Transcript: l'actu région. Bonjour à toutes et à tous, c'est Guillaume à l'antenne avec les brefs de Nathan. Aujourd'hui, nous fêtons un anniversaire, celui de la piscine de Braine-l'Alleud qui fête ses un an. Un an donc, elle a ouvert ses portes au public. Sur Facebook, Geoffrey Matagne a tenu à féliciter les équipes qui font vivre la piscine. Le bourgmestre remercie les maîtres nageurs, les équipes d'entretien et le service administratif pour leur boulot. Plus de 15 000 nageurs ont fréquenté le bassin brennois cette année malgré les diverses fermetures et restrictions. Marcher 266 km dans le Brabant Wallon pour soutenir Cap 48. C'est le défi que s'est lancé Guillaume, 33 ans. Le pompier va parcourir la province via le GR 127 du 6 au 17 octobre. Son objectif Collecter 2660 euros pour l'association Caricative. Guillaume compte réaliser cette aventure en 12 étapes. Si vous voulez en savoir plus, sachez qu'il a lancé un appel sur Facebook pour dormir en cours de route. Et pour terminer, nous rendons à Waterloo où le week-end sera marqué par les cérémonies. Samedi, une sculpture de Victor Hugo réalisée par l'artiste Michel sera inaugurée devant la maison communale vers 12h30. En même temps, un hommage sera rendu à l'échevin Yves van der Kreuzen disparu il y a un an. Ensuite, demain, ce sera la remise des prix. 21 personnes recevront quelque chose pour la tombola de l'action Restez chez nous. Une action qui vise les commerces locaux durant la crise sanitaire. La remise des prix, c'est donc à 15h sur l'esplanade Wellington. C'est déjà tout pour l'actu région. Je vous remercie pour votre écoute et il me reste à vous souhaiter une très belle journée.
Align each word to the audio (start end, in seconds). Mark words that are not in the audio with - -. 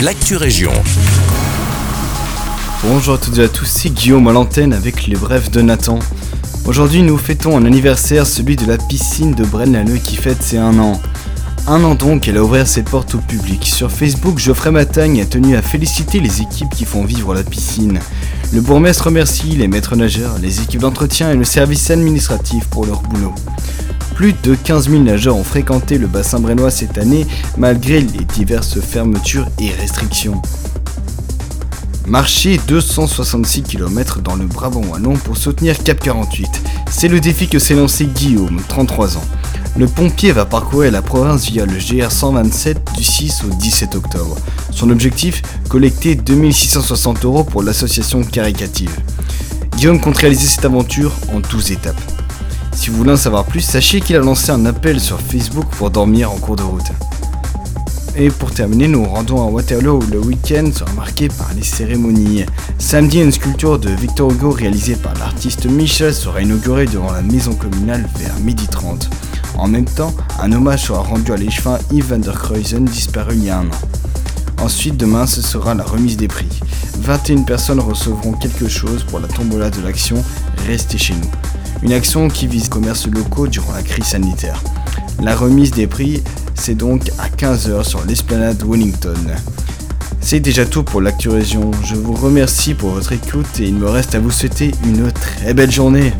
l'actu 0.00 0.36
région. 0.36 0.72
Bonjour 2.84 3.14
à 3.14 3.18
toutes 3.18 3.38
et 3.38 3.44
à 3.44 3.48
tous, 3.48 3.64
c'est 3.64 3.88
Guillaume 3.88 4.28
à 4.28 4.32
l'antenne 4.32 4.74
avec 4.74 5.06
les 5.06 5.16
brefs 5.16 5.50
de 5.50 5.62
Nathan. 5.62 5.98
Aujourd'hui, 6.66 7.02
nous 7.02 7.16
fêtons 7.16 7.56
un 7.56 7.64
anniversaire, 7.64 8.26
celui 8.26 8.56
de 8.56 8.66
la 8.66 8.76
piscine 8.76 9.34
de 9.34 9.44
Braine-l'Alleud 9.44 10.02
qui 10.02 10.16
fête 10.16 10.42
ses 10.42 10.58
un 10.58 10.78
an. 10.78 11.00
Un 11.66 11.82
an 11.82 11.94
donc, 11.94 12.28
elle 12.28 12.36
a 12.36 12.44
ouvert 12.44 12.68
ses 12.68 12.82
portes 12.82 13.14
au 13.14 13.18
public. 13.18 13.64
Sur 13.64 13.90
Facebook, 13.90 14.38
Geoffrey 14.38 14.70
Matagne 14.70 15.22
a 15.22 15.24
tenu 15.24 15.56
à 15.56 15.62
féliciter 15.62 16.20
les 16.20 16.42
équipes 16.42 16.74
qui 16.74 16.84
font 16.84 17.04
vivre 17.04 17.34
la 17.34 17.42
piscine. 17.42 17.98
Le 18.52 18.60
bourgmestre 18.60 19.06
remercie 19.06 19.48
les 19.56 19.66
maîtres 19.66 19.96
nageurs, 19.96 20.38
les 20.40 20.60
équipes 20.60 20.82
d'entretien 20.82 21.32
et 21.32 21.36
le 21.36 21.44
service 21.44 21.90
administratif 21.90 22.66
pour 22.66 22.84
leur 22.84 23.00
boulot. 23.00 23.34
Plus 24.16 24.34
de 24.42 24.54
15 24.54 24.88
000 24.88 25.02
nageurs 25.02 25.36
ont 25.36 25.44
fréquenté 25.44 25.98
le 25.98 26.06
bassin 26.06 26.40
brennois 26.40 26.70
cette 26.70 26.96
année 26.96 27.26
malgré 27.58 28.00
les 28.00 28.24
diverses 28.24 28.80
fermetures 28.80 29.46
et 29.60 29.70
restrictions. 29.72 30.40
Marcher 32.06 32.58
266 32.66 33.62
km 33.62 34.20
dans 34.22 34.34
le 34.34 34.46
Brabant 34.46 34.80
Wallon 34.90 35.16
pour 35.16 35.36
soutenir 35.36 35.76
Cap 35.84 36.00
48. 36.00 36.48
C'est 36.90 37.08
le 37.08 37.20
défi 37.20 37.46
que 37.46 37.58
s'est 37.58 37.74
lancé 37.74 38.06
Guillaume, 38.06 38.58
33 38.66 39.18
ans. 39.18 39.24
Le 39.76 39.86
pompier 39.86 40.32
va 40.32 40.46
parcourir 40.46 40.92
la 40.92 41.02
province 41.02 41.50
via 41.50 41.66
le 41.66 41.74
GR 41.76 42.10
127 42.10 42.92
du 42.96 43.04
6 43.04 43.44
au 43.44 43.54
17 43.54 43.96
octobre. 43.96 44.38
Son 44.70 44.88
objectif 44.88 45.42
Collecter 45.68 46.14
2660 46.14 47.22
euros 47.26 47.44
pour 47.44 47.62
l'association 47.62 48.24
Caricative. 48.24 48.96
Guillaume 49.76 50.00
compte 50.00 50.16
réaliser 50.16 50.46
cette 50.46 50.64
aventure 50.64 51.12
en 51.34 51.40
12 51.40 51.72
étapes. 51.72 52.15
Si 52.76 52.90
vous 52.90 52.98
voulez 52.98 53.12
en 53.12 53.16
savoir 53.16 53.46
plus, 53.46 53.62
sachez 53.62 54.00
qu'il 54.00 54.16
a 54.16 54.20
lancé 54.20 54.52
un 54.52 54.66
appel 54.66 55.00
sur 55.00 55.18
Facebook 55.18 55.64
pour 55.72 55.90
dormir 55.90 56.30
en 56.30 56.36
cours 56.36 56.56
de 56.56 56.62
route. 56.62 56.92
Et 58.14 58.28
pour 58.28 58.52
terminer, 58.52 58.86
nous 58.86 59.02
rendons 59.04 59.42
à 59.42 59.50
Waterloo 59.50 59.98
où 59.98 60.06
le 60.12 60.20
week-end 60.20 60.70
sera 60.72 60.92
marqué 60.92 61.28
par 61.28 61.52
les 61.56 61.64
cérémonies. 61.64 62.44
Samedi, 62.78 63.20
une 63.22 63.32
sculpture 63.32 63.78
de 63.78 63.88
Victor 63.88 64.30
Hugo 64.30 64.50
réalisée 64.50 64.94
par 64.94 65.14
l'artiste 65.14 65.64
Michel 65.66 66.14
sera 66.14 66.42
inaugurée 66.42 66.84
devant 66.84 67.10
la 67.10 67.22
maison 67.22 67.54
communale 67.54 68.06
vers 68.18 68.34
12h30. 68.40 69.08
En 69.56 69.68
même 69.68 69.86
temps, 69.86 70.14
un 70.40 70.52
hommage 70.52 70.84
sera 70.84 71.00
rendu 71.00 71.32
à 71.32 71.36
l'échevin 71.36 71.78
Yves 71.90 72.10
van 72.10 72.18
der 72.18 72.34
Kreuzen 72.34 72.84
disparu 72.84 73.34
il 73.36 73.44
y 73.44 73.50
a 73.50 73.58
un 73.58 73.66
an. 73.66 74.62
Ensuite, 74.62 74.98
demain, 74.98 75.26
ce 75.26 75.40
sera 75.40 75.74
la 75.74 75.84
remise 75.84 76.18
des 76.18 76.28
prix. 76.28 76.60
21 77.00 77.42
personnes 77.42 77.80
recevront 77.80 78.32
quelque 78.32 78.68
chose 78.68 79.02
pour 79.04 79.18
la 79.18 79.28
tombola 79.28 79.70
de 79.70 79.80
l'action 79.80 80.22
Restez 80.66 80.98
chez 80.98 81.14
nous. 81.14 81.55
Une 81.82 81.92
action 81.92 82.28
qui 82.28 82.46
vise 82.46 82.64
les 82.64 82.68
commerces 82.68 83.06
locaux 83.06 83.46
durant 83.46 83.72
la 83.72 83.82
crise 83.82 84.06
sanitaire. 84.06 84.62
La 85.22 85.36
remise 85.36 85.70
des 85.70 85.86
prix, 85.86 86.22
c'est 86.54 86.74
donc 86.74 87.10
à 87.18 87.28
15h 87.28 87.84
sur 87.84 88.04
l'esplanade 88.04 88.62
Wellington. 88.66 89.14
C'est 90.20 90.40
déjà 90.40 90.66
tout 90.66 90.82
pour 90.82 91.00
l'actu 91.00 91.28
région. 91.28 91.70
Je 91.84 91.94
vous 91.94 92.14
remercie 92.14 92.74
pour 92.74 92.90
votre 92.90 93.12
écoute 93.12 93.60
et 93.60 93.64
il 93.64 93.74
me 93.74 93.88
reste 93.88 94.14
à 94.14 94.18
vous 94.18 94.30
souhaiter 94.30 94.72
une 94.84 95.12
très 95.12 95.54
belle 95.54 95.70
journée. 95.70 96.12